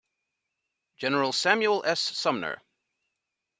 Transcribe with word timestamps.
General 0.97 1.31
Samuel 1.31 1.83
S. 1.85 1.99
Sumner. 1.99 2.63